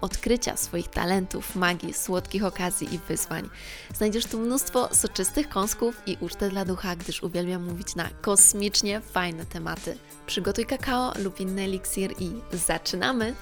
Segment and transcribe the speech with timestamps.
[0.00, 3.50] odkrycia swoich talentów, magii, słodkich okazji i wyzwań.
[3.94, 9.46] Znajdziesz tu mnóstwo soczystych kąsków i ucztę dla ducha, gdyż uwielbiam mówić na kosmicznie fajne
[9.46, 9.98] tematy.
[10.26, 13.34] Przygotuj kakao lub inny eliksir i zaczynamy!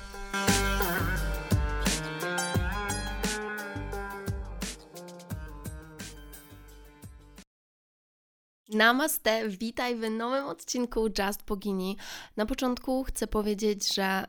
[8.69, 11.97] Namaste, witaj w nowym odcinku Just Bogini.
[12.37, 14.25] Na początku chcę powiedzieć, że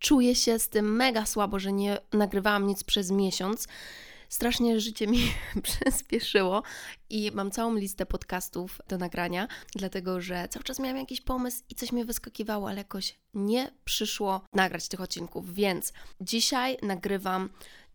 [0.00, 3.68] czuję się z tym mega słabo, że nie nagrywałam nic przez miesiąc.
[4.28, 6.62] Strasznie życie mi przyspieszyło
[7.10, 11.74] i mam całą listę podcastów do nagrania, dlatego że cały czas miałam jakiś pomysł i
[11.74, 17.48] coś mnie wyskakiwało, ale jakoś nie przyszło nagrać tych odcinków, więc dzisiaj nagrywam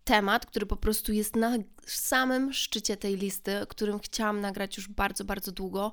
[0.04, 5.24] temat, który po prostu jest na samym szczycie tej listy, którym chciałam nagrać już bardzo,
[5.24, 5.92] bardzo długo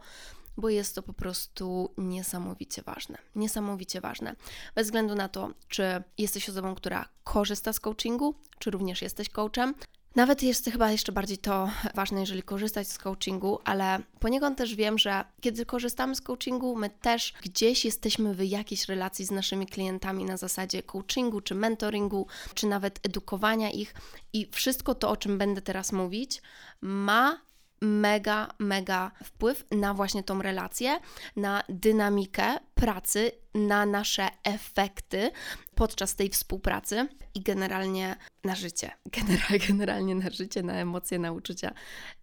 [0.56, 3.18] bo jest to po prostu niesamowicie ważne.
[3.34, 4.36] Niesamowicie ważne.
[4.74, 9.74] Bez względu na to, czy jesteś osobą, która korzysta z coachingu, czy również jesteś coachem.
[10.14, 14.98] Nawet jest chyba jeszcze bardziej to ważne, jeżeli korzystać z coachingu, ale poniekąd też wiem,
[14.98, 20.24] że kiedy korzystamy z coachingu, my też gdzieś jesteśmy w jakiejś relacji z naszymi klientami
[20.24, 23.94] na zasadzie coachingu, czy mentoringu, czy nawet edukowania ich.
[24.32, 26.42] I wszystko to, o czym będę teraz mówić,
[26.80, 27.40] ma
[27.82, 31.00] mega, mega wpływ na właśnie tą relację,
[31.36, 35.30] na dynamikę pracy, na nasze efekty
[35.74, 38.90] podczas tej współpracy i generalnie na życie.
[39.18, 41.74] General, generalnie na życie, na emocje, na uczucia,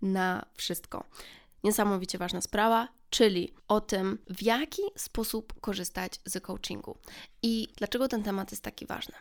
[0.02, 1.04] na wszystko.
[1.64, 6.98] Niesamowicie ważna sprawa, czyli o tym, w jaki sposób korzystać z coachingu.
[7.42, 9.16] I dlaczego ten temat jest taki ważny?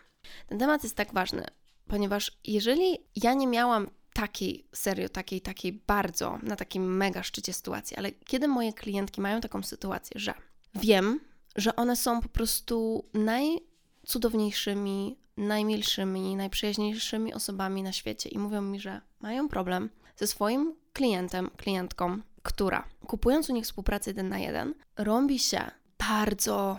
[0.46, 1.44] Ten temat jest tak ważny,
[1.88, 7.96] ponieważ jeżeli ja nie miałam takiej, serio, takiej, takiej bardzo, na takim mega szczycie sytuacji,
[7.96, 10.34] ale kiedy moje klientki mają taką sytuację, że
[10.74, 11.20] wiem,
[11.56, 19.00] że one są po prostu najcudowniejszymi, najmilszymi, najprzyjaźniejszymi osobami na świecie i mówią mi, że
[19.20, 25.38] mają problem ze swoim klientem, klientką, która kupując u nich współpracę jeden na jeden, robi
[25.38, 26.78] się bardzo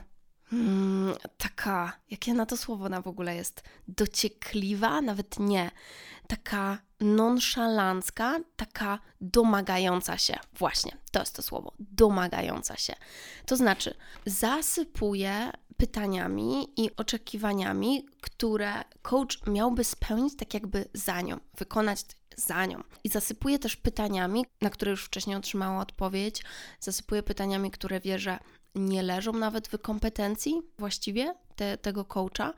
[0.50, 3.64] Hmm, taka, jakie na to słowo ona w ogóle jest?
[3.88, 5.02] Dociekliwa?
[5.02, 5.72] Nawet nie.
[6.30, 10.40] Taka nonszalancka, taka domagająca się.
[10.54, 11.74] Właśnie, to jest to słowo.
[11.80, 12.94] Domagająca się.
[13.46, 13.96] To znaczy,
[14.26, 22.00] zasypuje pytaniami i oczekiwaniami, które coach miałby spełnić tak jakby za nią, wykonać
[22.36, 22.84] za nią.
[23.04, 26.44] I zasypuje też pytaniami, na które już wcześniej otrzymała odpowiedź,
[26.80, 28.40] zasypuje pytaniami, które wie, że
[28.76, 32.54] nie leżą nawet w kompetencji właściwie te, tego coacha,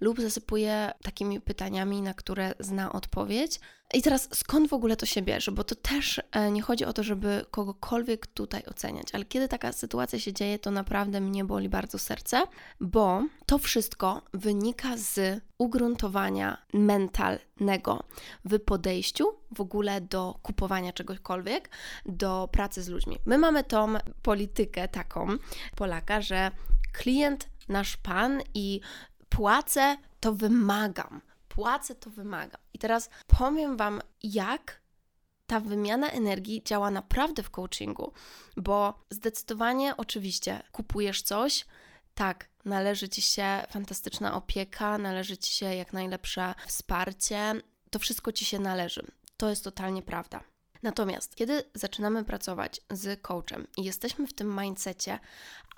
[0.00, 3.60] lub zasypuje takimi pytaniami, na które zna odpowiedź.
[3.94, 5.52] I teraz skąd w ogóle to się bierze?
[5.52, 9.72] Bo to też e, nie chodzi o to, żeby kogokolwiek tutaj oceniać, ale kiedy taka
[9.72, 12.42] sytuacja się dzieje, to naprawdę mnie boli bardzo serce,
[12.80, 18.04] bo to wszystko wynika z ugruntowania mentalnego
[18.44, 21.70] w podejściu w ogóle do kupowania czegokolwiek,
[22.06, 23.18] do pracy z ludźmi.
[23.26, 25.26] My mamy tą politykę taką
[25.76, 26.50] Polaka, że
[26.92, 28.80] klient nasz Pan i
[29.28, 31.20] płacę to wymagam.
[31.54, 32.60] Płacę to wymagam.
[32.74, 34.80] I teraz powiem Wam, jak
[35.46, 38.12] ta wymiana energii działa naprawdę w coachingu,
[38.56, 41.66] bo zdecydowanie, oczywiście, kupujesz coś,
[42.14, 47.54] tak, należy Ci się fantastyczna opieka, należy Ci się jak najlepsze wsparcie,
[47.90, 49.06] to wszystko Ci się należy.
[49.36, 50.40] To jest totalnie prawda.
[50.82, 55.18] Natomiast kiedy zaczynamy pracować z coachem i jesteśmy w tym mindsetie,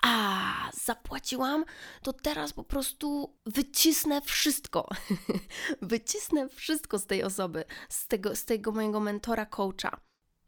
[0.01, 1.65] a zapłaciłam,
[2.01, 4.89] to teraz po prostu wycisnę wszystko.
[5.81, 9.99] wycisnę wszystko z tej osoby, z tego, z tego mojego mentora, coacha.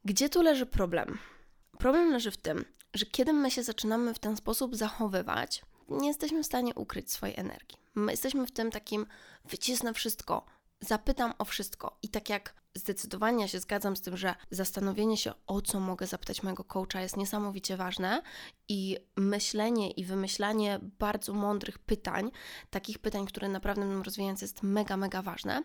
[0.06, 1.18] Gdzie tu leży problem?
[1.78, 6.44] Problem leży w tym, że kiedy my się zaczynamy w ten sposób zachowywać, nie jesteśmy
[6.44, 7.78] w stanie ukryć swojej energii.
[7.96, 9.06] My jesteśmy w tym takim
[9.46, 10.46] wycisnę wszystko,
[10.80, 11.98] zapytam o wszystko.
[12.02, 16.44] I tak jak zdecydowanie się zgadzam z tym, że zastanowienie się, o co mogę zapytać
[16.44, 18.22] mojego coacha, jest niesamowicie ważne
[18.70, 22.32] i myślenie i wymyślanie bardzo mądrych pytań,
[22.70, 25.64] takich pytań, które naprawdę będą rozwijające, jest mega, mega ważne.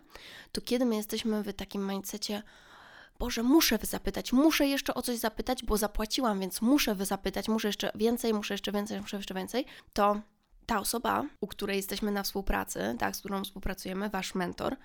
[0.51, 2.43] To kiedy my jesteśmy w takim mindsetie,
[3.19, 7.91] Boże, muszę zapytać, muszę jeszcze o coś zapytać, bo zapłaciłam, więc muszę zapytać, muszę jeszcze
[7.95, 10.21] więcej, muszę jeszcze więcej, muszę jeszcze więcej, to
[10.65, 14.75] ta osoba, u której jesteśmy na współpracy, tak, z którą współpracujemy, wasz mentor,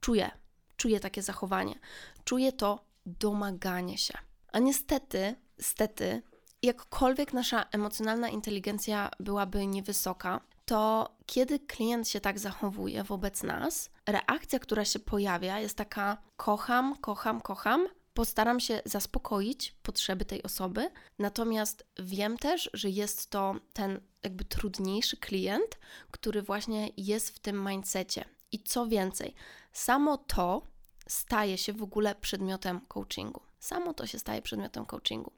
[0.00, 0.30] czuje,
[0.76, 1.78] czuje takie zachowanie,
[2.24, 4.18] czuje to domaganie się.
[4.52, 6.22] A niestety, stety,
[6.62, 14.58] jakkolwiek nasza emocjonalna inteligencja byłaby niewysoka, to kiedy klient się tak zachowuje wobec nas, reakcja,
[14.58, 17.88] która się pojawia, jest taka: kocham, kocham, kocham.
[18.14, 25.16] Postaram się zaspokoić potrzeby tej osoby, natomiast wiem też, że jest to ten jakby trudniejszy
[25.16, 25.78] klient,
[26.10, 28.24] który właśnie jest w tym mindsetie.
[28.52, 29.34] I co więcej,
[29.76, 30.62] samo to
[31.08, 33.40] staje się w ogóle przedmiotem coachingu.
[33.58, 35.32] Samo to się staje przedmiotem coachingu.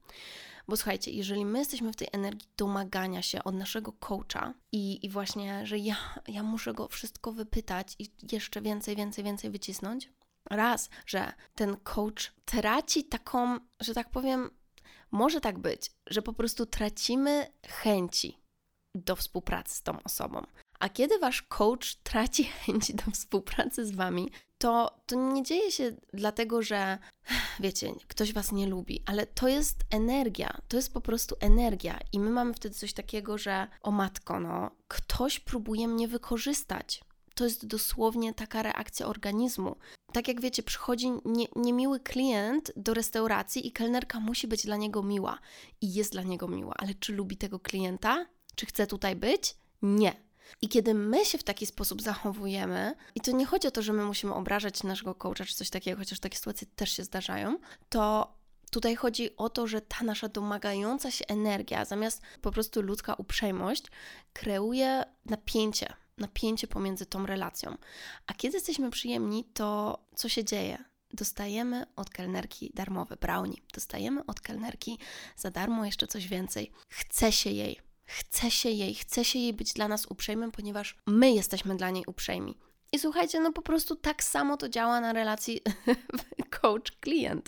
[0.69, 5.11] Bo słuchajcie, jeżeli my jesteśmy w tej energii domagania się od naszego coacha i, i
[5.11, 5.96] właśnie, że ja,
[6.29, 10.11] ja muszę go wszystko wypytać i jeszcze więcej, więcej, więcej wycisnąć,
[10.50, 14.50] raz, że ten coach traci taką, że tak powiem,
[15.11, 18.38] może tak być, że po prostu tracimy chęci
[18.94, 20.46] do współpracy z tą osobą.
[20.79, 25.93] A kiedy wasz coach traci chęci do współpracy z wami, to, to nie dzieje się
[26.13, 26.99] dlatego, że
[27.61, 32.21] wiecie, ktoś was nie lubi, ale to jest energia, to jest po prostu energia i
[32.21, 37.01] my mamy wtedy coś takiego, że o matko, no, ktoś próbuje mnie wykorzystać.
[37.35, 39.77] To jest dosłownie taka reakcja organizmu.
[40.13, 45.03] Tak jak wiecie, przychodzi nie, niemiły klient do restauracji i kelnerka musi być dla niego
[45.03, 45.39] miła.
[45.81, 48.27] I jest dla niego miła, ale czy lubi tego klienta?
[48.55, 49.57] Czy chce tutaj być?
[49.83, 50.28] Nie
[50.62, 53.93] i kiedy my się w taki sposób zachowujemy, i to nie chodzi o to, że
[53.93, 57.59] my musimy obrażać naszego coacha czy coś takiego, chociaż takie sytuacje też się zdarzają,
[57.89, 58.35] to
[58.71, 63.85] tutaj chodzi o to, że ta nasza domagająca się energia, zamiast po prostu ludzka uprzejmość,
[64.33, 67.77] kreuje napięcie, napięcie pomiędzy tą relacją.
[68.27, 70.85] A kiedy jesteśmy przyjemni, to co się dzieje?
[71.12, 74.99] Dostajemy od kelnerki darmowe brownie, dostajemy od kelnerki
[75.37, 76.73] za darmo jeszcze coś więcej.
[76.89, 81.31] Chce się jej, chce się jej, chce się jej być dla nas uprzejmym, ponieważ my
[81.31, 82.59] jesteśmy dla niej uprzejmi.
[82.93, 85.61] I słuchajcie, no po prostu tak samo to działa na relacji
[86.61, 87.43] coach-klient.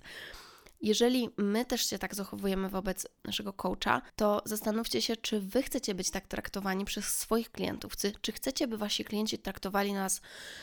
[0.82, 5.94] Jeżeli my też się tak zachowujemy wobec naszego coacha, to zastanówcie się, czy wy chcecie
[5.94, 7.92] być tak traktowani przez swoich klientów.
[8.20, 10.20] Czy chcecie, by wasi klienci traktowali nas,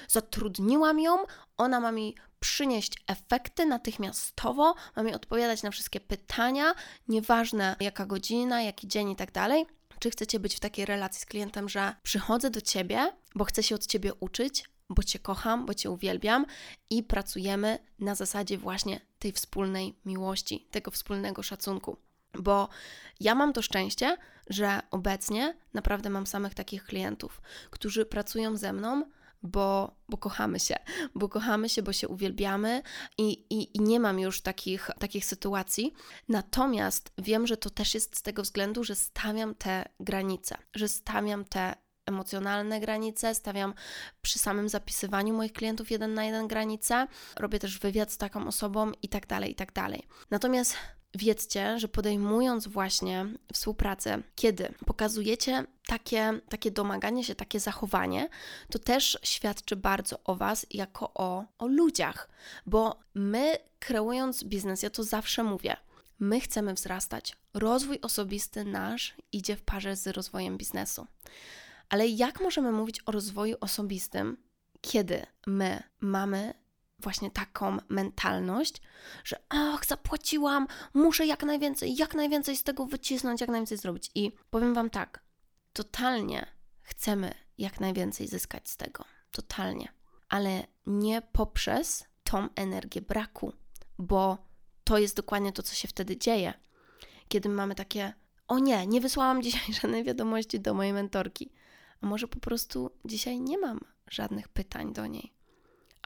[0.07, 1.17] zatrudniłam ją,
[1.57, 6.75] ona ma mi przynieść efekty natychmiastowo, ma mi odpowiadać na wszystkie pytania,
[7.07, 9.65] nieważne jaka godzina, jaki dzień i tak dalej.
[9.99, 13.75] Czy chcecie być w takiej relacji z klientem, że przychodzę do ciebie, bo chcę się
[13.75, 16.45] od ciebie uczyć, bo cię kocham, bo cię uwielbiam
[16.89, 21.97] i pracujemy na zasadzie właśnie tej wspólnej miłości, tego wspólnego szacunku.
[22.33, 22.69] Bo
[23.19, 24.17] ja mam to szczęście,
[24.49, 29.05] że obecnie naprawdę mam samych takich klientów, którzy pracują ze mną
[29.43, 30.75] bo, bo kochamy się,
[31.15, 32.81] bo kochamy się, bo się uwielbiamy
[33.17, 35.93] i, i, i nie mam już takich, takich sytuacji.
[36.29, 41.45] Natomiast wiem, że to też jest z tego względu, że stawiam te granice, że stawiam
[41.45, 41.75] te
[42.05, 43.73] emocjonalne granice, stawiam
[44.21, 48.91] przy samym zapisywaniu moich klientów jeden na jeden granice, robię też wywiad z taką osobą
[49.01, 50.03] i tak dalej, i tak dalej.
[50.31, 50.75] Natomiast
[51.15, 58.29] wiedzcie, że podejmując właśnie współpracę, kiedy pokazujecie takie, takie domaganie się, takie zachowanie,
[58.69, 62.29] to też świadczy bardzo o Was jako o, o ludziach,
[62.65, 65.77] bo my kreując biznes, ja to zawsze mówię,
[66.19, 67.37] my chcemy wzrastać.
[67.53, 71.07] Rozwój osobisty nasz idzie w parze z rozwojem biznesu.
[71.89, 74.37] Ale jak możemy mówić o rozwoju osobistym,
[74.81, 76.53] kiedy my mamy
[76.99, 78.81] właśnie taką mentalność,
[79.23, 84.11] że ach, zapłaciłam, muszę jak najwięcej, jak najwięcej z tego wycisnąć, jak najwięcej zrobić.
[84.15, 85.23] I powiem Wam tak,
[85.73, 86.45] totalnie
[86.81, 89.05] chcemy jak najwięcej zyskać z tego.
[89.31, 89.87] Totalnie.
[90.29, 93.53] Ale nie poprzez tą energię braku,
[93.97, 94.37] bo
[94.83, 96.53] to jest dokładnie to, co się wtedy dzieje.
[97.27, 98.13] Kiedy mamy takie,
[98.47, 101.51] o nie, nie wysłałam dzisiaj żadnej wiadomości do mojej mentorki.
[102.01, 105.36] A może po prostu dzisiaj nie mam żadnych pytań do niej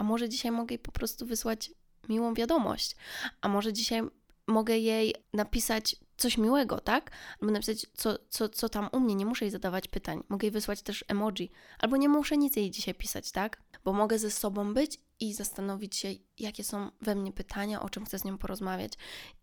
[0.01, 1.71] a może dzisiaj mogę jej po prostu wysłać
[2.09, 2.95] miłą wiadomość,
[3.41, 4.01] a może dzisiaj
[4.47, 7.11] mogę jej napisać coś miłego, tak?
[7.41, 10.23] Albo napisać, co, co, co tam u mnie, nie muszę jej zadawać pytań.
[10.29, 13.61] Mogę jej wysłać też emoji, albo nie muszę nic jej dzisiaj pisać, tak?
[13.83, 18.05] Bo mogę ze sobą być i zastanowić się, jakie są we mnie pytania, o czym
[18.05, 18.93] chcę z nią porozmawiać.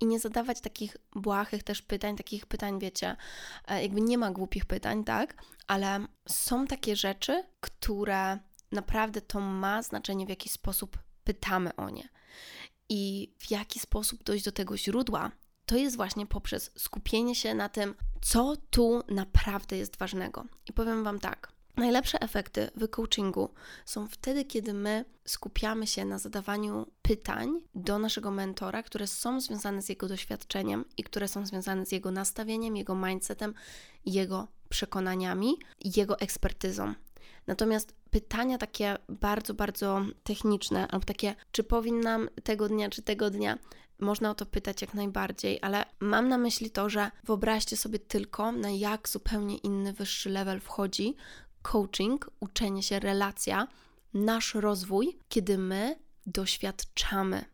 [0.00, 3.17] I nie zadawać takich błahych też pytań, takich pytań, wiecie,
[3.69, 5.43] e, jakby nie ma głupich pytań, tak?
[5.67, 8.38] Ale są takie rzeczy, które
[8.72, 12.08] naprawdę to ma znaczenie, w jaki sposób pytamy o nie
[12.88, 15.30] i w jaki sposób dojść do tego źródła.
[15.66, 20.44] To jest właśnie poprzez skupienie się na tym, co tu naprawdę jest ważnego.
[20.66, 21.52] I powiem Wam tak.
[21.76, 28.30] Najlepsze efekty w coachingu są wtedy, kiedy my skupiamy się na zadawaniu pytań do naszego
[28.30, 32.94] mentora, które są związane z jego doświadczeniem i które są związane z jego nastawieniem, jego
[32.94, 33.54] mindsetem,
[34.06, 35.58] jego przekonaniami,
[35.96, 36.94] jego ekspertyzą.
[37.49, 43.59] Natomiast pytania takie bardzo, bardzo techniczne, albo takie, czy powinnam tego dnia, czy tego dnia,
[43.99, 48.52] można o to pytać jak najbardziej, ale mam na myśli to, że wyobraźcie sobie tylko,
[48.52, 51.17] na jak zupełnie inny, wyższy level wchodzi
[51.62, 53.69] coaching, uczenie się, relacja,
[54.14, 57.45] nasz rozwój, kiedy my doświadczamy.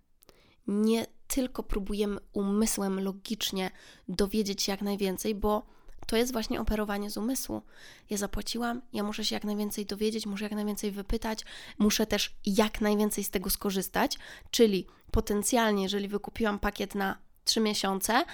[0.66, 3.70] Nie tylko próbujemy umysłem logicznie
[4.08, 5.66] dowiedzieć się jak najwięcej, bo
[6.06, 7.62] to jest właśnie operowanie z umysłu.
[8.10, 11.44] Ja zapłaciłam, ja muszę się jak najwięcej dowiedzieć, muszę jak najwięcej wypytać,
[11.78, 14.18] muszę też jak najwięcej z tego skorzystać,
[14.50, 18.24] czyli potencjalnie, jeżeli wykupiłam pakiet na 3 miesiące,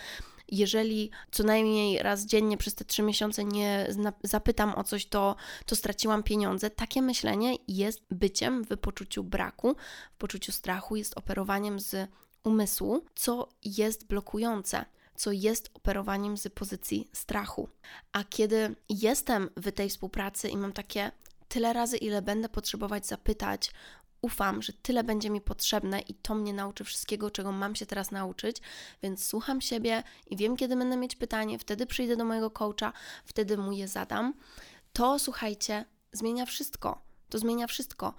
[0.50, 3.86] jeżeli co najmniej raz dziennie przez te trzy miesiące nie
[4.22, 5.36] zapytam o coś, to,
[5.66, 6.70] to straciłam pieniądze.
[6.70, 9.76] Takie myślenie jest byciem w poczuciu braku,
[10.12, 12.10] w poczuciu strachu, jest operowaniem z
[12.44, 14.84] umysłu, co jest blokujące
[15.20, 17.68] co jest operowaniem z pozycji strachu.
[18.12, 21.12] A kiedy jestem w tej współpracy i mam takie
[21.48, 23.70] tyle razy, ile będę potrzebować zapytać,
[24.22, 28.10] ufam, że tyle będzie mi potrzebne i to mnie nauczy wszystkiego, czego mam się teraz
[28.10, 28.56] nauczyć,
[29.02, 32.92] więc słucham siebie i wiem, kiedy będę mieć pytanie, wtedy przyjdę do mojego coacha,
[33.24, 34.34] wtedy mu je zadam.
[34.92, 37.02] To słuchajcie, zmienia wszystko.
[37.28, 38.14] To zmienia wszystko.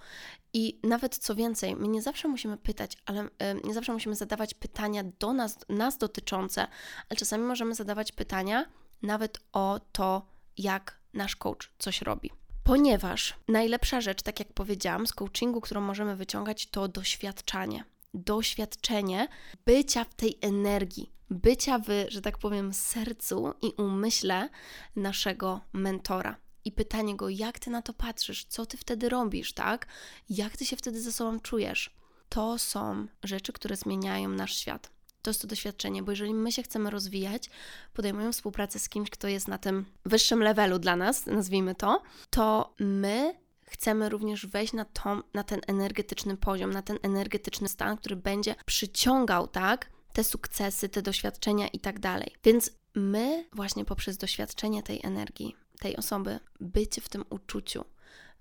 [0.54, 3.28] I nawet co więcej, my nie zawsze musimy pytać, ale
[3.64, 6.66] nie zawsze musimy zadawać pytania do nas, nas dotyczące,
[7.08, 8.66] ale czasami możemy zadawać pytania
[9.02, 10.26] nawet o to,
[10.58, 12.30] jak nasz coach coś robi.
[12.64, 17.84] Ponieważ najlepsza rzecz, tak jak powiedziałam, z coachingu, którą możemy wyciągać, to doświadczanie.
[18.14, 19.28] Doświadczenie
[19.66, 24.48] bycia w tej energii, bycia w, że tak powiem, sercu i umyśle
[24.96, 26.36] naszego mentora.
[26.64, 29.86] I pytanie go, jak ty na to patrzysz, co ty wtedy robisz, tak?
[30.30, 31.90] Jak ty się wtedy ze sobą czujesz?
[32.28, 34.90] To są rzeczy, które zmieniają nasz świat
[35.22, 37.50] to jest to doświadczenie, bo jeżeli my się chcemy rozwijać,
[37.94, 42.74] podejmujemy współpracę z kimś, kto jest na tym wyższym levelu dla nas, nazwijmy to, to
[42.78, 48.16] my chcemy również wejść na, to, na ten energetyczny poziom, na ten energetyczny stan, który
[48.16, 52.34] będzie przyciągał, tak, te sukcesy, te doświadczenia i tak dalej.
[52.44, 57.84] Więc my właśnie poprzez doświadczenie tej energii, tej osoby, bycie w tym uczuciu,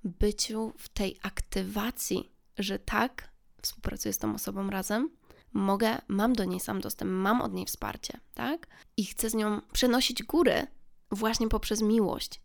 [0.03, 3.29] byciu w tej aktywacji, że tak,
[3.62, 5.10] współpracuję z tą osobą razem,
[5.53, 8.67] mogę, mam do niej sam dostęp, mam od niej wsparcie, tak?
[8.98, 10.67] I chcę z nią przenosić góry
[11.12, 12.41] właśnie poprzez miłość.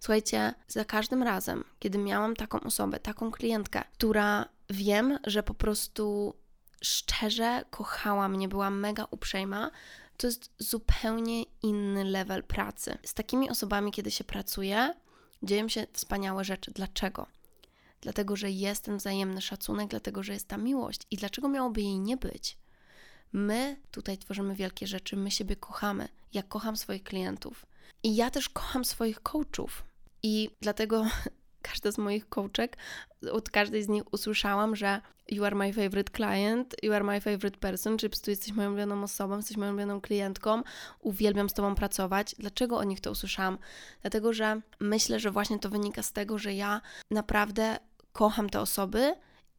[0.00, 6.34] Słuchajcie, za każdym razem, kiedy miałam taką osobę, taką klientkę, która wiem, że po prostu
[6.82, 9.70] szczerze kochała mnie, była mega uprzejma,
[10.20, 12.98] to jest zupełnie inny level pracy.
[13.04, 14.94] Z takimi osobami, kiedy się pracuje,
[15.42, 16.70] dzieją się wspaniałe rzeczy.
[16.70, 17.26] Dlaczego?
[18.00, 21.00] dlatego że jest ten wzajemny szacunek, dlatego że jest ta miłość.
[21.10, 22.58] I dlaczego miałoby jej nie być?
[23.32, 26.08] My tutaj tworzymy wielkie rzeczy, my siebie kochamy.
[26.32, 27.66] Ja kocham swoich klientów.
[28.02, 29.84] I ja też kocham swoich coachów.
[30.22, 31.06] I dlatego
[31.62, 32.76] każda z moich coachek,
[33.32, 37.58] od każdej z nich usłyszałam, że you are my favorite client, you are my favorite
[37.58, 40.62] person, czy tu jesteś moją ulubioną osobą, jesteś moją ulubioną klientką,
[41.00, 42.34] uwielbiam z Tobą pracować.
[42.38, 43.58] Dlaczego o nich to usłyszałam?
[44.02, 47.78] Dlatego, że myślę, że właśnie to wynika z tego, że ja naprawdę
[48.12, 49.14] kocham te osoby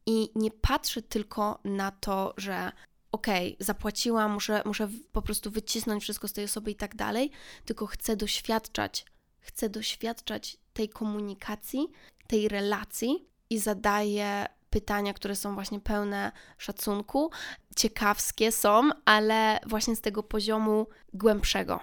[0.06, 2.72] i nie patrzę tylko na to, że
[3.12, 7.30] okej, okay, zapłaciłam, muszę, muszę po prostu wycisnąć wszystko z tej osoby i tak dalej,
[7.64, 9.04] tylko chcę doświadczać,
[9.42, 11.88] chcę doświadczać tej komunikacji,
[12.26, 17.30] tej relacji i zadaję pytania, które są właśnie pełne szacunku,
[17.76, 21.80] ciekawskie są, ale właśnie z tego poziomu głębszego.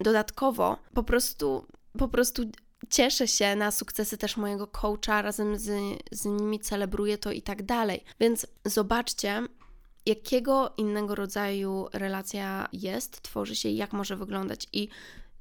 [0.00, 1.66] Dodatkowo po prostu
[1.98, 2.42] po prostu
[2.90, 7.62] cieszę się na sukcesy też mojego coacha, razem z, z nimi celebruję to i tak
[7.62, 8.04] dalej.
[8.20, 9.42] Więc zobaczcie,
[10.06, 14.68] jakiego innego rodzaju relacja jest, tworzy się i jak może wyglądać.
[14.72, 14.88] I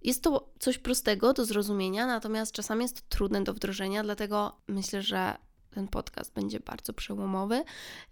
[0.03, 5.01] jest to coś prostego do zrozumienia, natomiast czasami jest to trudne do wdrożenia, dlatego myślę,
[5.01, 5.35] że
[5.71, 7.63] ten podcast będzie bardzo przełomowy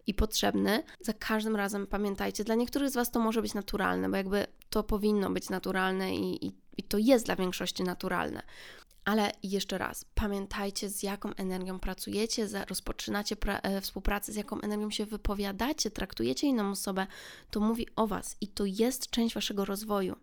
[0.08, 0.84] i potrzebny.
[1.02, 4.84] Za każdym razem pamiętajcie, dla niektórych z Was to może być naturalne, bo jakby to
[4.84, 8.42] powinno być naturalne i, i, i to jest dla większości naturalne.
[9.06, 14.92] Ale jeszcze raz, pamiętajcie, z jaką energią pracujecie, rozpoczynacie pra- e, współpracę, z jaką energią
[14.92, 17.08] się wypowiadacie, traktujecie inną osobę,
[17.52, 20.16] to mówi o Was i to jest część Waszego rozwoju.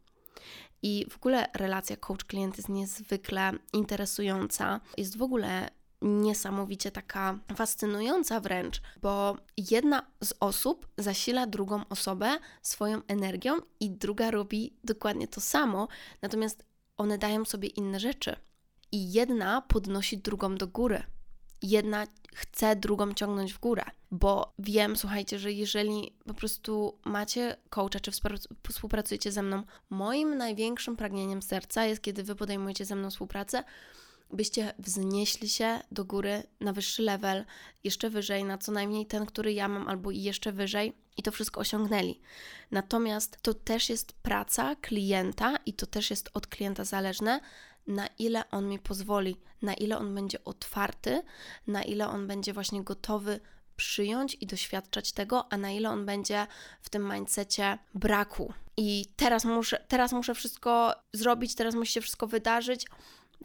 [0.82, 5.70] I w ogóle relacja coach-klient jest niezwykle interesująca, jest w ogóle
[6.02, 14.30] niesamowicie taka fascynująca wręcz, bo jedna z osób zasila drugą osobę swoją energią i druga
[14.30, 15.88] robi dokładnie to samo,
[16.22, 16.64] natomiast
[16.96, 18.36] one dają sobie inne rzeczy.
[18.92, 21.02] i jedna podnosi drugą do góry.
[21.62, 28.00] Jedna chce drugą ciągnąć w górę, bo wiem, słuchajcie, że jeżeli po prostu macie coacha,
[28.00, 28.10] czy
[28.68, 33.64] współpracujecie ze mną, moim największym pragnieniem serca jest, kiedy wy podejmujecie ze mną współpracę,
[34.32, 37.44] byście wznieśli się do góry na wyższy level,
[37.84, 41.32] jeszcze wyżej, na co najmniej ten, który ja mam, albo i jeszcze wyżej, i to
[41.32, 42.20] wszystko osiągnęli.
[42.70, 47.40] Natomiast to też jest praca klienta i to też jest od klienta zależne,
[47.86, 51.22] na ile on mi pozwoli, na ile on będzie otwarty,
[51.66, 53.40] na ile on będzie właśnie gotowy
[53.76, 56.46] przyjąć i doświadczać tego, a na ile on będzie
[56.82, 58.52] w tym mindsetie braku.
[58.76, 62.86] I teraz muszę, teraz muszę wszystko zrobić, teraz musi się wszystko wydarzyć,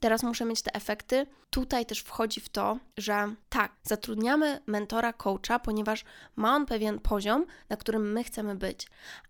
[0.01, 1.25] teraz muszę mieć te efekty.
[1.49, 6.03] Tutaj też wchodzi w to, że tak, zatrudniamy mentora, coacha, ponieważ
[6.35, 8.87] ma on pewien poziom, na którym my chcemy być,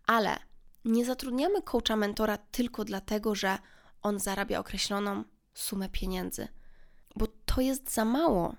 [0.07, 0.37] ale
[0.85, 3.57] nie zatrudniamy coacha, mentora tylko dlatego, że
[4.01, 6.47] on zarabia określoną sumę pieniędzy,
[7.15, 8.55] bo to jest za mało.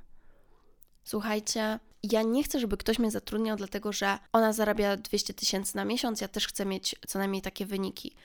[1.04, 5.84] Słuchajcie, ja nie chcę, żeby ktoś mnie zatrudniał, dlatego że ona zarabia 200 tysięcy na
[5.84, 8.16] miesiąc, ja też chcę mieć co najmniej takie wyniki.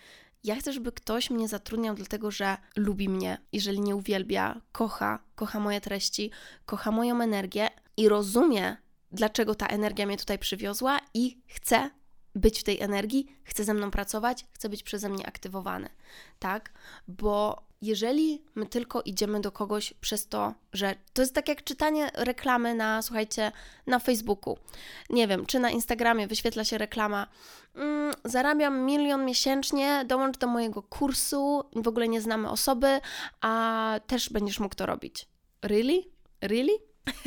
[0.44, 5.60] Ja chcę, żeby ktoś mnie zatrudniał, dlatego że lubi mnie, jeżeli nie uwielbia, kocha, kocha
[5.60, 6.32] moje treści,
[6.66, 8.78] kocha moją energię i rozumie,
[9.12, 11.90] dlaczego ta energia mnie tutaj przywiozła i chce
[12.38, 15.90] być w tej energii, chce ze mną pracować, chce być przeze mnie aktywowany,
[16.40, 16.74] tak?
[17.08, 22.12] Bo jeżeli my tylko idziemy do kogoś przez to, że to jest tak jak czytanie
[22.14, 23.52] reklamy na, słuchajcie,
[23.88, 24.58] na Facebooku,
[25.10, 27.28] nie wiem, czy na Instagramie wyświetla się reklama,
[27.76, 33.00] mm, zarabiam milion miesięcznie, dołącz do mojego kursu, w ogóle nie znamy osoby,
[33.42, 35.28] a też będziesz mógł to robić.
[35.62, 36.04] Really?
[36.42, 36.74] Really?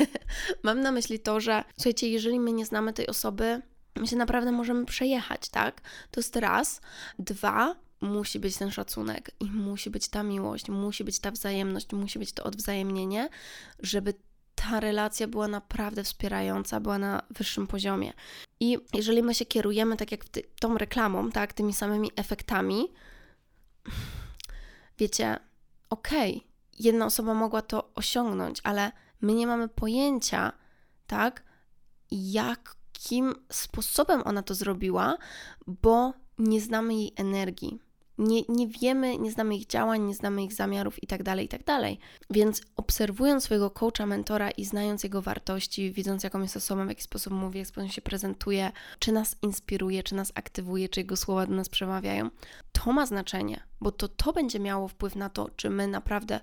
[0.63, 3.61] Mam na myśli to, że słuchajcie, jeżeli my nie znamy tej osoby,
[3.95, 5.81] my się naprawdę możemy przejechać, tak?
[6.11, 6.81] To jest raz.
[7.19, 12.19] Dwa, musi być ten szacunek i musi być ta miłość, musi być ta wzajemność, musi
[12.19, 13.29] być to odwzajemnienie,
[13.79, 14.13] żeby
[14.55, 18.13] ta relacja była naprawdę wspierająca, była na wyższym poziomie.
[18.59, 22.87] I jeżeli my się kierujemy tak jak ty, tą reklamą, tak, tymi samymi efektami,
[24.97, 25.39] wiecie,
[25.89, 30.51] okej, okay, jedna osoba mogła to osiągnąć, ale my nie mamy pojęcia,
[31.07, 31.43] tak,
[33.01, 35.17] jakim sposobem ona to zrobiła,
[35.67, 37.79] bo nie znamy jej energii
[38.21, 41.63] nie, nie wiemy, nie znamy ich działań, nie znamy ich zamiarów itd., tak itd.
[41.63, 41.81] Tak
[42.29, 47.03] Więc obserwując swojego coacha, mentora i znając jego wartości, widząc jaką jest osobą, w jaki
[47.03, 51.45] sposób mówi, jak sposób się prezentuje, czy nas inspiruje, czy nas aktywuje, czy jego słowa
[51.45, 52.29] do nas przemawiają,
[52.71, 56.39] to ma znaczenie, bo to to będzie miało wpływ na to, czy my naprawdę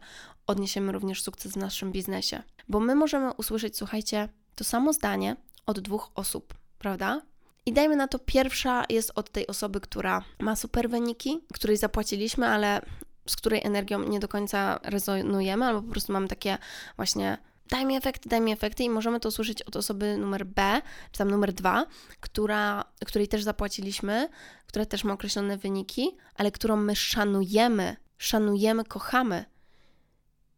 [0.46, 2.42] odniesiemy również sukces w naszym biznesie.
[2.68, 5.36] Bo my możemy usłyszeć, słuchajcie, to samo zdanie
[5.68, 7.22] od dwóch osób, prawda?
[7.66, 12.46] I dajmy na to, pierwsza jest od tej osoby, która ma super wyniki, której zapłaciliśmy,
[12.46, 12.80] ale
[13.26, 16.58] z której energią nie do końca rezonujemy, albo po prostu mamy takie
[16.96, 17.38] właśnie
[17.70, 21.18] daj mi efekty, daj mi efekty i możemy to usłyszeć od osoby numer B, czy
[21.18, 21.86] tam numer dwa,
[22.20, 24.28] która, której też zapłaciliśmy,
[24.66, 29.44] która też ma określone wyniki, ale którą my szanujemy, szanujemy, kochamy.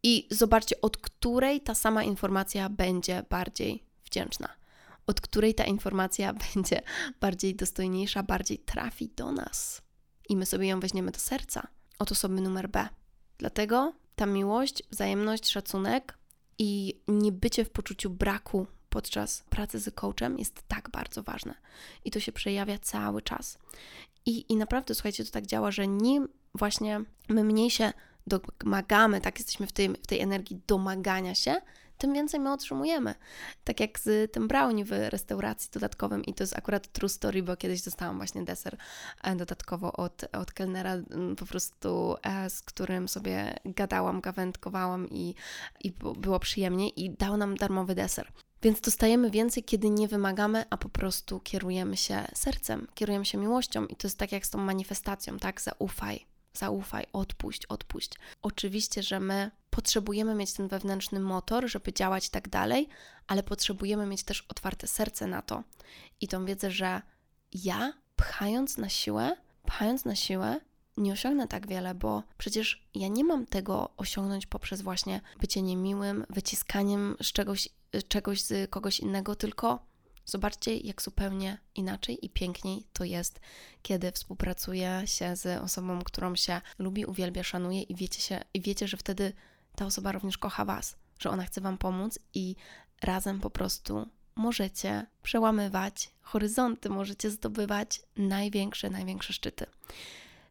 [0.03, 4.60] I zobaczcie, od której ta sama informacja będzie bardziej wdzięczna
[5.11, 6.81] od której ta informacja będzie
[7.19, 9.81] bardziej dostojniejsza, bardziej trafi do nas
[10.29, 11.67] i my sobie ją weźmiemy do serca
[11.99, 12.87] od osoby numer B.
[13.37, 16.17] Dlatego ta miłość, wzajemność, szacunek
[16.59, 21.53] i niebycie w poczuciu braku podczas pracy z coachem jest tak bardzo ważne.
[22.05, 23.57] I to się przejawia cały czas.
[24.25, 27.93] I, i naprawdę, słuchajcie, to tak działa, że nim właśnie my mniej się
[28.27, 29.71] domagamy, tak jesteśmy w
[30.03, 31.55] w tej energii domagania się,
[32.01, 33.15] tym więcej my otrzymujemy.
[33.63, 37.57] Tak jak z tym brownie w restauracji dodatkowym i to jest akurat true story, bo
[37.57, 38.77] kiedyś dostałam właśnie deser
[39.23, 40.97] e, dodatkowo od, od kelnera,
[41.37, 45.35] po prostu e, z którym sobie gadałam, gawędkowałam i,
[45.83, 48.31] i było przyjemnie i dał nam darmowy deser.
[48.61, 53.85] Więc dostajemy więcej, kiedy nie wymagamy, a po prostu kierujemy się sercem, kierujemy się miłością
[53.85, 55.61] i to jest tak jak z tą manifestacją, tak?
[55.61, 58.11] Zaufaj, zaufaj, odpuść, odpuść.
[58.41, 62.89] Oczywiście, że my potrzebujemy mieć ten wewnętrzny motor, żeby działać tak dalej,
[63.27, 65.63] ale potrzebujemy mieć też otwarte serce na to.
[66.21, 67.01] I tą wiedzę, że
[67.53, 70.59] ja pchając na siłę, pchając na siłę,
[70.97, 76.25] nie osiągnę tak wiele, bo przecież ja nie mam tego osiągnąć poprzez właśnie bycie niemiłym,
[76.29, 77.69] wyciskaniem z czegoś,
[78.07, 79.91] czegoś z kogoś innego, tylko
[80.25, 83.39] Zobaczcie, jak zupełnie inaczej i piękniej to jest,
[83.81, 88.87] kiedy współpracuje się z osobą, którą się lubi, uwielbia, szanuje i wiecie, się, i wiecie,
[88.87, 89.33] że wtedy
[89.75, 92.55] ta osoba również kocha Was, że ona chce Wam pomóc i
[93.01, 99.65] razem po prostu możecie przełamywać horyzonty, możecie zdobywać największe, największe szczyty.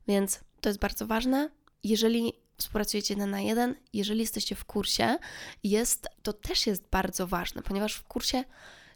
[0.09, 1.51] Więc to jest bardzo ważne.
[1.85, 5.19] Jeżeli współpracujecie jeden na jeden, jeżeli jesteście w kursie,
[5.65, 8.45] jest, to też jest bardzo ważne, ponieważ w kursie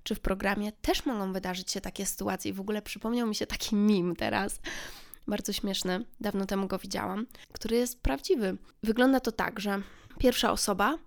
[0.02, 2.50] czy w programie też mogą wydarzyć się takie sytuacje.
[2.50, 4.60] I w ogóle przypomniał mi się taki mim teraz,
[5.26, 8.56] bardzo śmieszny, dawno temu go widziałam, który jest prawdziwy.
[8.82, 9.82] Wygląda to tak, że
[10.18, 10.98] pierwsza osoba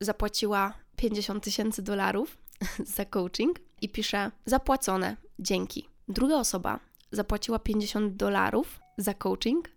[0.00, 2.38] zapłaciła 50 tysięcy dolarów
[2.96, 5.88] za coaching i pisze zapłacone, dzięki.
[6.08, 6.80] Druga osoba
[7.12, 9.68] zapłaciła 50 dolarów za coaching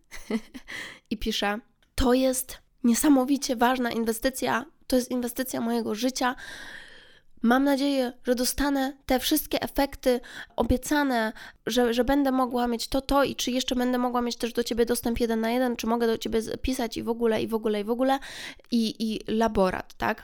[1.11, 1.59] i pisze
[1.95, 6.35] to jest niesamowicie ważna inwestycja, to jest inwestycja mojego życia.
[7.43, 10.19] Mam nadzieję, że dostanę te wszystkie efekty
[10.55, 11.33] obiecane,
[11.65, 14.63] że, że będę mogła mieć to, to i czy jeszcze będę mogła mieć też do
[14.63, 17.53] ciebie dostęp jeden na jeden, czy mogę do ciebie pisać i w ogóle, i w
[17.53, 18.19] ogóle, i w ogóle.
[18.71, 20.23] I, i laborat, tak?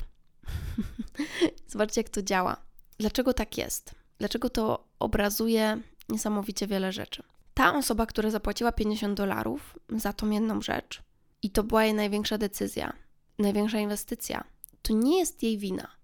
[1.68, 2.58] Zobaczcie, jak to działa.
[2.98, 3.96] Dlaczego tak jest?
[4.18, 5.78] Dlaczego to obrazuje
[6.10, 7.24] niesamowicie wiele rzeczy?
[7.54, 11.02] Ta osoba, która zapłaciła 50 dolarów za tą jedną rzecz,
[11.42, 12.94] i to była jej największa decyzja,
[13.40, 14.44] największa inwestycja,
[14.82, 15.99] to nie jest jej wina.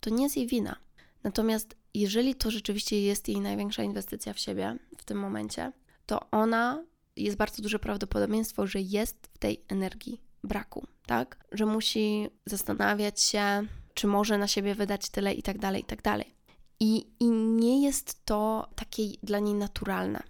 [0.00, 0.76] To nie jest jej wina.
[1.24, 5.72] Natomiast jeżeli to rzeczywiście jest jej największa inwestycja w siebie w tym momencie,
[6.06, 6.84] to ona
[7.16, 11.44] jest bardzo duże prawdopodobieństwo, że jest w tej energii braku, tak?
[11.52, 16.02] Że musi zastanawiać się, czy może na siebie wydać tyle i tak dalej, i tak
[16.02, 16.34] dalej.
[16.80, 20.22] I, I nie jest to takie dla niej naturalne.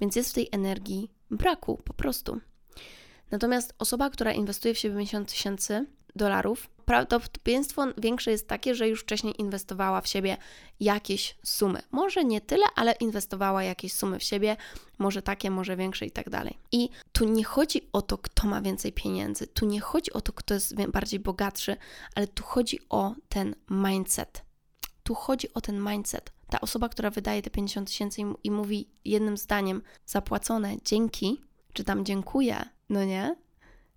[0.00, 2.40] Więc jest w tej energii braku po prostu.
[3.30, 9.00] Natomiast osoba, która inwestuje w siebie 50 tysięcy dolarów, prawdopodobieństwo większe jest takie, że już
[9.00, 10.36] wcześniej inwestowała w siebie
[10.80, 11.82] jakieś sumy.
[11.90, 14.56] Może nie tyle, ale inwestowała jakieś sumy w siebie,
[14.98, 16.58] może takie, może większe i tak dalej.
[16.72, 20.32] I tu nie chodzi o to, kto ma więcej pieniędzy, tu nie chodzi o to,
[20.32, 21.76] kto jest bardziej bogatszy,
[22.14, 24.44] ale tu chodzi o ten mindset.
[25.02, 26.32] Tu chodzi o ten mindset.
[26.50, 31.40] Ta osoba, która wydaje te 50 tysięcy i mówi jednym zdaniem zapłacone dzięki,
[31.72, 33.36] czy tam dziękuję, no nie?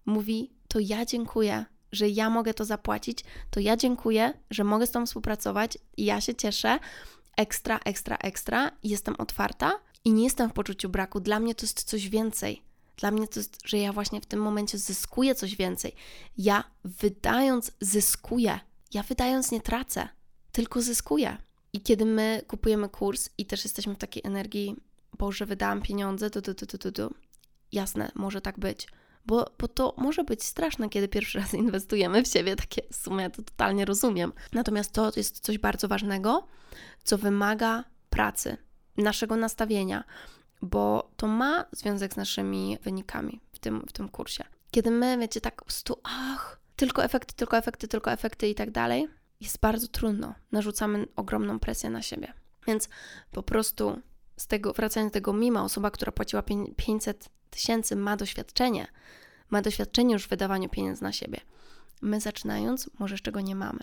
[0.06, 4.92] Mówi, to ja dziękuję, że ja mogę to zapłacić, to ja dziękuję, że mogę z
[4.92, 6.80] tą współpracować, ja się cieszę,
[7.38, 11.20] ekstra, ekstra, ekstra, jestem otwarta i nie jestem w poczuciu braku.
[11.20, 12.62] Dla mnie to jest coś więcej.
[12.98, 15.96] Dla mnie to jest, że ja właśnie w tym momencie zyskuję coś więcej.
[16.38, 18.60] Ja wydając zyskuję.
[18.94, 20.10] Ja wydając nie tracę,
[20.52, 21.38] tylko zyskuję.
[21.74, 24.76] I kiedy my kupujemy kurs i też jesteśmy w takiej energii,
[25.18, 27.10] Boże, wydałam pieniądze, to, to, to, to, to, to
[27.72, 28.88] jasne, może tak być.
[29.26, 33.30] Bo, bo to może być straszne, kiedy pierwszy raz inwestujemy w siebie, takie sumy, ja
[33.30, 34.34] to totalnie rozumiem.
[34.54, 36.48] Natomiast to jest coś bardzo ważnego,
[37.04, 38.58] co wymaga pracy,
[38.98, 40.04] naszego nastawienia,
[40.62, 44.44] bo to ma związek z naszymi wynikami w tym, w tym kursie.
[44.72, 48.72] Kiedy my, wiecie, tak po prostu, ach, tylko efekty, tylko efekty, tylko efekty i tak
[48.72, 49.08] dalej,
[49.42, 50.36] jest bardzo trudno.
[50.52, 52.34] Narzucamy ogromną presję na siebie.
[52.68, 52.90] Więc
[53.32, 54.02] po prostu
[54.38, 56.44] z tego, wracając do tego mimo, osoba, która płaciła
[56.76, 58.88] 500 tysięcy ma doświadczenie,
[59.50, 61.40] ma doświadczenie już w wydawaniu pieniędzy na siebie.
[62.02, 63.80] My zaczynając, może jeszcze go nie mamy,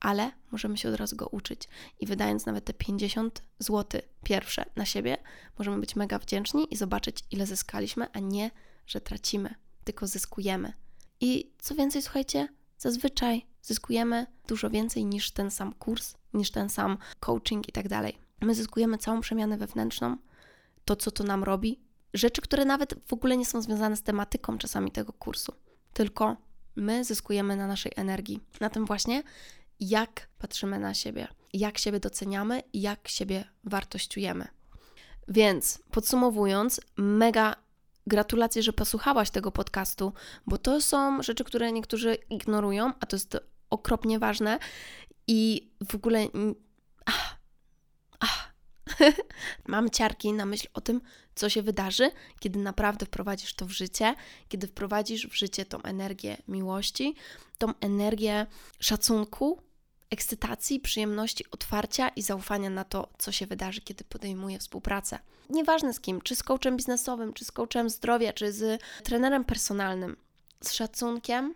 [0.00, 1.68] ale możemy się od razu go uczyć
[2.00, 5.16] i wydając nawet te 50 zł pierwsze na siebie,
[5.58, 8.50] możemy być mega wdzięczni i zobaczyć, ile zyskaliśmy, a nie,
[8.86, 10.72] że tracimy, tylko zyskujemy.
[11.20, 12.48] I co więcej, słuchajcie,
[12.78, 18.18] zazwyczaj zyskujemy dużo więcej niż ten sam kurs, niż ten sam coaching i tak dalej.
[18.40, 20.16] My zyskujemy całą przemianę wewnętrzną,
[20.84, 21.80] to co to nam robi,
[22.16, 25.52] rzeczy, które nawet w ogóle nie są związane z tematyką czasami tego kursu,
[25.92, 26.36] tylko
[26.76, 29.22] my zyskujemy na naszej energii, na tym właśnie,
[29.80, 34.48] jak patrzymy na siebie, jak siebie doceniamy jak siebie wartościujemy.
[35.28, 37.56] Więc podsumowując, mega
[38.06, 40.12] gratulacje, że posłuchałaś tego podcastu,
[40.46, 43.36] bo to są rzeczy, które niektórzy ignorują, a to jest
[43.70, 44.58] okropnie ważne
[45.26, 46.26] i w ogóle.
[47.04, 47.35] Ach.
[49.66, 51.00] Mam ciarki na myśl o tym,
[51.34, 54.14] co się wydarzy, kiedy naprawdę wprowadzisz to w życie,
[54.48, 57.14] kiedy wprowadzisz w życie tą energię miłości,
[57.58, 58.46] tą energię
[58.80, 59.62] szacunku,
[60.10, 65.18] ekscytacji, przyjemności, otwarcia i zaufania na to, co się wydarzy, kiedy podejmuję współpracę.
[65.50, 70.16] Nieważne z kim, czy z coachem biznesowym, czy z coachem zdrowia, czy z trenerem personalnym,
[70.60, 71.54] z szacunkiem,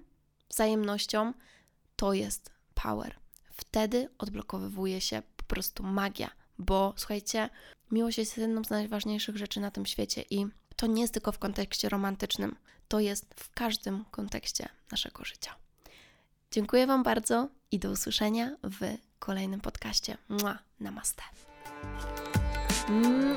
[0.48, 1.32] wzajemnością,
[1.96, 3.14] to jest power.
[3.52, 7.50] Wtedy odblokowywuje się po prostu magia, bo słuchajcie,
[7.90, 10.46] miłość jest jedną z najważniejszych rzeczy na tym świecie i
[10.76, 12.56] to nie jest tylko w kontekście romantycznym,
[12.88, 15.54] to jest w każdym kontekście naszego życia.
[16.50, 20.16] Dziękuję Wam bardzo i do usłyszenia w kolejnym podcaście.
[20.28, 21.22] Mua, namaste.
[22.88, 23.36] Mm,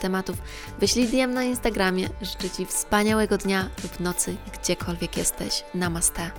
[0.00, 0.36] tematów,
[0.78, 2.08] wyślij DM na Instagramie.
[2.22, 5.64] Życzę Ci wspaniałego dnia lub nocy, gdziekolwiek jesteś.
[5.74, 6.30] Namaste.